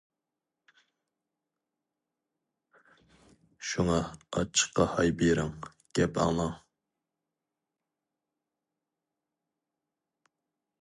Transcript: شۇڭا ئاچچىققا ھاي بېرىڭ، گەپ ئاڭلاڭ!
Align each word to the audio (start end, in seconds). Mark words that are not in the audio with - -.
شۇڭا 3.71 3.99
ئاچچىققا 3.99 4.87
ھاي 4.95 5.13
بېرىڭ، 5.21 5.53
گەپ 6.01 6.19
ئاڭلاڭ! 6.25 6.57